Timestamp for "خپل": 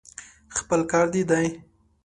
0.57-0.81